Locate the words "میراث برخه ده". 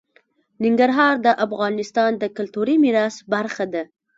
2.83-3.83